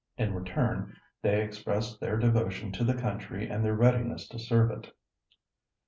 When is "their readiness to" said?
3.63-4.39